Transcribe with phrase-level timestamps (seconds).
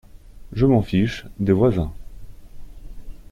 [0.51, 1.93] Je m'en fiche, des voisins…